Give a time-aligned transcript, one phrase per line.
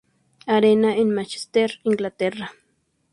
[0.47, 2.53] Arena en Mánchester, Inglaterra.